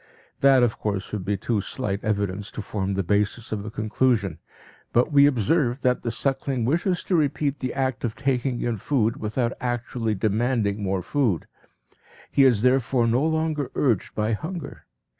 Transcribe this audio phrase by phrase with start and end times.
[0.39, 4.39] That of course would be too slight evidence to form the basis of a conclusion.
[4.93, 9.17] But we observe that the suckling wishes to repeat the act of taking in food
[9.17, 11.45] without actually demanding more food;
[12.31, 14.87] he is therefore no longer urged by hunger.